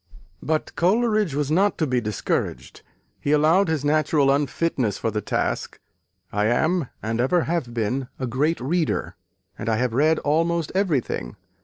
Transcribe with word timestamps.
But 0.41 0.75
Coleridge 0.75 1.35
was 1.35 1.51
not 1.51 1.77
to 1.77 1.85
be 1.85 2.01
discouraged. 2.01 2.81
He 3.19 3.31
allowed 3.33 3.67
his 3.67 3.85
natural 3.85 4.31
unfitness 4.31 4.97
for 4.97 5.11
the 5.11 5.21
task 5.21 5.79
"I 6.31 6.47
am, 6.47 6.87
and 7.03 7.21
ever 7.21 7.41
have 7.41 7.71
been, 7.71 8.07
a 8.17 8.25
great 8.25 8.59
reader, 8.59 9.15
and 9.59 9.69
have 9.69 9.93
read 9.93 10.17
almost 10.17 10.71
everything.... 10.73 11.35